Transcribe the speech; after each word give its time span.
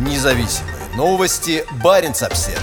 Независимые 0.00 0.76
новости. 0.96 1.62
Барин 1.84 2.12
обсерва 2.12 2.58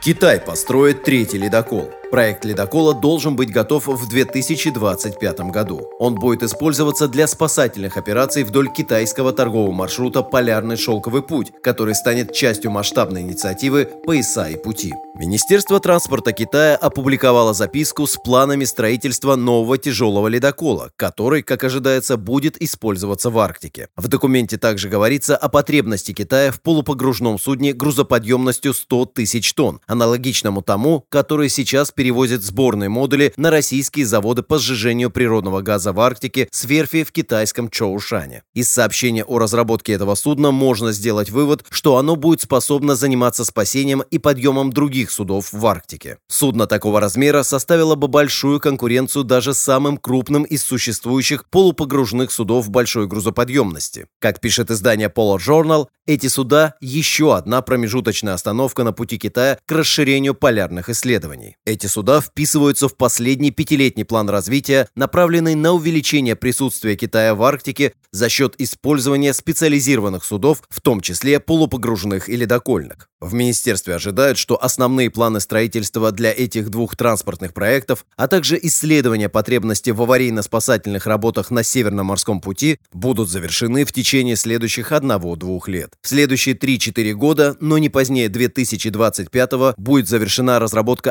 Китай 0.00 0.38
построит 0.38 1.02
третий 1.02 1.38
ледокол. 1.38 1.92
Проект 2.16 2.46
ледокола 2.46 2.94
должен 2.94 3.36
быть 3.36 3.52
готов 3.52 3.88
в 3.88 4.08
2025 4.08 5.40
году. 5.50 5.82
Он 5.98 6.14
будет 6.14 6.42
использоваться 6.42 7.08
для 7.08 7.26
спасательных 7.26 7.98
операций 7.98 8.42
вдоль 8.42 8.72
китайского 8.72 9.34
торгового 9.34 9.72
маршрута 9.72 10.22
«Полярный 10.22 10.78
шелковый 10.78 11.20
путь», 11.20 11.52
который 11.62 11.94
станет 11.94 12.32
частью 12.32 12.70
масштабной 12.70 13.20
инициативы 13.20 13.84
«Пояса 14.06 14.48
и 14.48 14.56
пути». 14.56 14.94
Министерство 15.18 15.80
транспорта 15.80 16.32
Китая 16.32 16.76
опубликовало 16.76 17.54
записку 17.54 18.06
с 18.06 18.16
планами 18.16 18.64
строительства 18.64 19.34
нового 19.34 19.78
тяжелого 19.78 20.28
ледокола, 20.28 20.90
который, 20.96 21.42
как 21.42 21.64
ожидается, 21.64 22.18
будет 22.18 22.60
использоваться 22.62 23.30
в 23.30 23.38
Арктике. 23.38 23.88
В 23.96 24.08
документе 24.08 24.58
также 24.58 24.90
говорится 24.90 25.34
о 25.34 25.48
потребности 25.48 26.12
Китая 26.12 26.52
в 26.52 26.60
полупогружном 26.60 27.38
судне 27.38 27.72
грузоподъемностью 27.72 28.74
100 28.74 29.06
тысяч 29.06 29.54
тонн, 29.54 29.80
аналогичному 29.86 30.60
тому, 30.60 31.06
который 31.08 31.48
сейчас 31.48 31.92
перевозит 32.06 32.44
сборные 32.44 32.88
модули 32.88 33.32
на 33.36 33.50
российские 33.50 34.06
заводы 34.06 34.44
по 34.44 34.58
сжижению 34.58 35.10
природного 35.10 35.60
газа 35.60 35.92
в 35.92 35.98
Арктике 35.98 36.46
с 36.52 36.64
верфи 36.64 37.02
в 37.02 37.10
китайском 37.10 37.68
Чоушане. 37.68 38.44
Из 38.54 38.70
сообщения 38.70 39.24
о 39.24 39.40
разработке 39.40 39.94
этого 39.94 40.14
судна 40.14 40.52
можно 40.52 40.92
сделать 40.92 41.30
вывод, 41.30 41.64
что 41.68 41.96
оно 41.96 42.14
будет 42.14 42.42
способно 42.42 42.94
заниматься 42.94 43.44
спасением 43.44 44.04
и 44.08 44.18
подъемом 44.18 44.72
других 44.72 45.10
судов 45.10 45.52
в 45.52 45.66
Арктике. 45.66 46.18
Судно 46.28 46.68
такого 46.68 47.00
размера 47.00 47.42
составило 47.42 47.96
бы 47.96 48.06
большую 48.06 48.60
конкуренцию 48.60 49.24
даже 49.24 49.52
самым 49.52 49.96
крупным 49.96 50.44
из 50.44 50.62
существующих 50.62 51.48
полупогружных 51.50 52.30
судов 52.30 52.70
большой 52.70 53.08
грузоподъемности. 53.08 54.06
Как 54.20 54.40
пишет 54.40 54.70
издание 54.70 55.08
Polar 55.08 55.38
Journal, 55.38 55.88
эти 56.06 56.28
суда– 56.28 56.74
еще 56.80 57.34
одна 57.34 57.62
промежуточная 57.62 58.34
остановка 58.34 58.84
на 58.84 58.92
пути 58.92 59.18
Китая 59.18 59.58
к 59.66 59.72
расширению 59.72 60.36
полярных 60.36 60.88
исследований. 60.88 61.56
Эти 61.64 61.85
суда 61.88 62.20
вписываются 62.20 62.88
в 62.88 62.96
последний 62.96 63.50
пятилетний 63.50 64.04
план 64.04 64.28
развития, 64.28 64.88
направленный 64.94 65.54
на 65.54 65.72
увеличение 65.72 66.36
присутствия 66.36 66.96
Китая 66.96 67.34
в 67.34 67.42
Арктике 67.42 67.92
за 68.12 68.28
счет 68.28 68.54
использования 68.58 69.34
специализированных 69.34 70.24
судов, 70.24 70.62
в 70.68 70.80
том 70.80 71.00
числе 71.00 71.40
полупогружных 71.40 72.28
и 72.28 72.36
ледокольных. 72.36 73.08
В 73.20 73.32
министерстве 73.32 73.94
ожидают, 73.94 74.36
что 74.36 74.62
основные 74.62 75.10
планы 75.10 75.40
строительства 75.40 76.12
для 76.12 76.32
этих 76.32 76.68
двух 76.68 76.96
транспортных 76.96 77.54
проектов, 77.54 78.04
а 78.16 78.28
также 78.28 78.58
исследования 78.62 79.28
потребности 79.28 79.90
в 79.90 80.02
аварийно-спасательных 80.02 81.06
работах 81.06 81.50
на 81.50 81.62
Северном 81.62 82.06
морском 82.06 82.40
пути 82.40 82.78
будут 82.92 83.30
завершены 83.30 83.84
в 83.84 83.92
течение 83.92 84.36
следующих 84.36 84.92
1-2 84.92 85.60
лет. 85.68 85.94
В 86.02 86.08
следующие 86.08 86.54
3-4 86.54 87.12
года, 87.14 87.56
но 87.60 87.78
не 87.78 87.88
позднее 87.88 88.28
2025 88.28 89.76
будет 89.78 90.08
завершена 90.08 90.58
разработка 90.58 91.10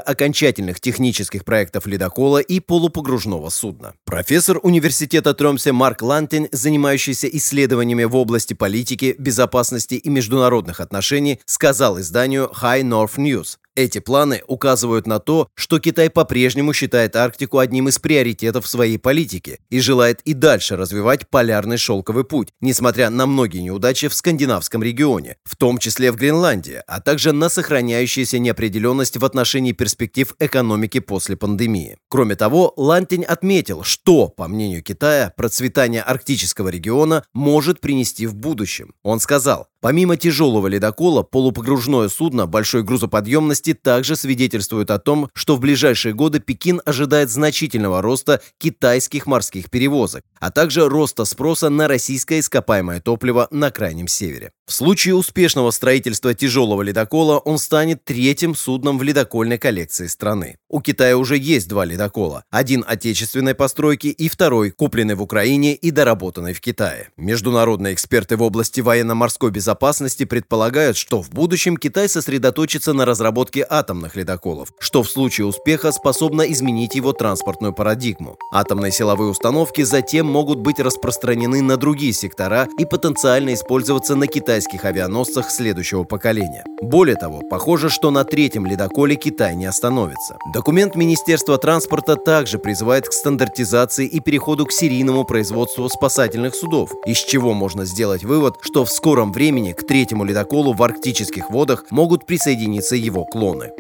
окончательных 0.66 0.80
технических 0.80 1.46
проектов 1.46 1.86
ледокола 1.88 2.40
и 2.40 2.60
полупогружного 2.60 3.50
судна. 3.50 3.94
Профессор 4.06 4.60
университета 4.64 5.34
Тромсе 5.34 5.72
Марк 5.72 6.02
Лантин, 6.02 6.48
занимающийся 6.52 7.28
исследованиями 7.28 8.06
в 8.06 8.16
области 8.16 8.54
политики, 8.54 9.16
безопасности 9.18 9.96
и 9.96 10.10
международных 10.10 10.80
отношений, 10.80 11.40
сказал 11.46 12.00
изданию 12.00 12.52
High 12.62 12.84
North 12.84 13.18
News. 13.18 13.58
Эти 13.76 14.00
планы 14.00 14.42
указывают 14.48 15.06
на 15.06 15.20
то, 15.20 15.50
что 15.54 15.80
Китай 15.80 16.10
по-прежнему 16.10 16.72
считает 16.72 17.18
Арктику 17.18 17.58
одним 17.58 17.90
из 17.90 18.00
приоритетов 18.00 18.68
своей 18.68 18.98
политики 18.98 19.60
и 19.70 19.82
желает 19.82 20.22
и 20.22 20.34
дальше 20.34 20.78
развивать 20.78 21.30
полярный 21.30 21.76
шелковый 21.76 22.24
путь, 22.24 22.54
несмотря 22.62 23.10
на 23.10 23.26
многие 23.26 23.60
неудачи 23.60 24.08
в 24.08 24.14
скандинавском 24.14 24.82
регионе, 24.82 25.36
в 25.44 25.58
том 25.58 25.78
числе 25.78 26.14
в 26.14 26.16
Гренландии, 26.16 26.84
а 26.88 27.02
также 27.02 27.34
на 27.34 27.50
сохраняющуюся 27.50 28.40
неопределенность 28.40 29.18
в 29.18 29.26
отношении 29.26 29.74
перспектив 29.74 30.34
экономики 30.40 31.02
после 31.02 31.36
пандемии. 31.36 31.98
Кроме 32.08 32.38
того, 32.38 32.72
Лантинь 32.78 33.26
отметил, 33.26 33.84
что, 33.84 34.30
по 34.30 34.48
мнению 34.48 34.84
Китая, 34.84 35.34
процветание 35.36 36.02
арктического 36.02 36.70
региона 36.70 37.26
может 37.34 37.82
принести 37.82 38.26
в 38.26 38.36
будущем. 38.36 38.94
Он 39.04 39.20
сказал, 39.20 39.68
помимо 39.86 40.18
тяжелого 40.18 40.66
ледокола, 40.66 41.22
полупогружное 41.22 42.10
судно 42.10 42.48
большой 42.48 42.82
грузоподъемности 42.82 43.76
также 43.76 44.16
свидетельствуют 44.16 44.90
о 44.90 44.98
том, 44.98 45.30
что 45.36 45.56
в 45.56 45.60
ближайшие 45.60 46.16
годы 46.16 46.40
Пекин 46.40 46.82
ожидает 46.86 47.30
значительного 47.30 48.02
роста 48.02 48.42
китайских 48.58 49.28
морских 49.28 49.70
перевозок, 49.70 50.24
а 50.40 50.50
также 50.50 50.90
роста 50.90 51.24
спроса 51.24 51.70
на 51.70 51.88
российское 51.88 52.40
ископаемое 52.40 53.00
топливо 53.00 53.48
на 53.52 53.70
Крайнем 53.70 54.08
Севере. 54.08 54.54
В 54.66 54.74
случае 54.74 55.14
успешного 55.14 55.70
строительства 55.70 56.34
тяжелого 56.34 56.82
ледокола 56.82 57.38
он 57.38 57.60
станет 57.60 58.04
третьим 58.04 58.56
судном 58.56 58.98
в 58.98 59.04
ледокольной 59.04 59.60
коллекции 59.60 60.08
страны. 60.08 60.58
У 60.68 60.82
Китая 60.82 61.16
уже 61.16 61.38
есть 61.38 61.68
два 61.68 61.86
ледокола. 61.86 62.44
Один 62.50 62.84
отечественной 62.88 63.54
постройки 63.54 64.08
и 64.08 64.30
второй, 64.30 64.72
купленный 64.72 65.14
в 65.14 65.22
Украине 65.22 65.76
и 65.76 65.92
доработанный 65.92 66.54
в 66.54 66.62
Китае. 66.62 67.10
Международные 67.18 67.94
эксперты 67.94 68.36
в 68.36 68.42
области 68.42 68.82
военно-морской 68.82 69.52
безопасности 69.52 69.75
предполагают, 69.76 70.98
что 70.98 71.22
в 71.22 71.30
будущем 71.30 71.78
Китай 71.78 72.10
сосредоточится 72.10 72.94
на 72.94 73.06
разработке 73.06 73.66
атомных 73.70 74.16
ледоколов, 74.16 74.70
что 74.80 75.04
в 75.04 75.10
случае 75.10 75.48
успеха 75.48 75.92
способно 75.92 76.42
изменить 76.52 76.96
его 76.96 77.14
транспортную 77.14 77.74
парадигму. 77.74 78.38
Атомные 78.52 78.92
силовые 78.92 79.30
установки 79.30 79.84
затем 79.84 80.26
могут 80.28 80.60
быть 80.60 80.80
распространены 80.80 81.62
на 81.62 81.78
другие 81.78 82.14
сектора 82.14 82.68
и 82.78 82.86
потенциально 82.86 83.54
использоваться 83.54 84.16
на 84.16 84.28
китайских 84.28 84.86
авианосцах 84.86 85.50
следующего 85.50 86.04
поколения. 86.04 86.64
Более 86.82 87.16
того, 87.16 87.42
похоже, 87.50 87.90
что 87.90 88.12
на 88.12 88.24
третьем 88.24 88.66
ледоколе 88.66 89.16
Китай 89.16 89.56
не 89.56 89.66
остановится. 89.66 90.38
Документ 90.54 90.96
Министерства 90.96 91.58
транспорта 91.58 92.16
также 92.16 92.60
призывает 92.60 93.08
к 93.08 93.14
стандартизации 93.14 94.06
и 94.06 94.20
переходу 94.20 94.66
к 94.66 94.72
серийному 94.72 95.24
производству 95.24 95.88
спасательных 95.90 96.54
судов, 96.56 96.92
из 97.06 97.18
чего 97.18 97.54
можно 97.54 97.86
сделать 97.86 98.24
вывод, 98.24 98.56
что 98.62 98.86
в 98.86 98.92
скором 98.92 99.32
времени 99.32 99.55
к 99.74 99.86
третьему 99.86 100.24
ледоколу 100.24 100.74
в 100.74 100.84
арктических 100.84 101.50
водах 101.50 101.86
могут 101.90 102.26
присоединиться 102.26 102.96
его 102.96 103.26
клоны. 103.26 103.72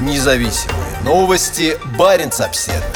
Независимые 0.00 1.00
новости. 1.04 1.76
Барин 1.96 2.30
обседный. 2.38 2.93